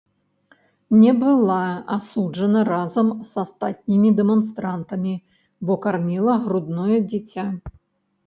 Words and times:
Не 1.01 1.11
была 1.23 1.57
асуджана 1.95 2.61
разам 2.69 3.07
з 3.31 3.37
астатнімі 3.43 4.09
дэманстрантамі, 4.19 5.13
бо 5.69 5.73
карміла 5.83 6.33
грудное 6.47 6.97
дзіця. 7.13 7.45